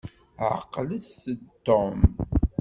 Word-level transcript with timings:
Ɛqlet-d 0.57 1.41
Tom. 1.65 1.99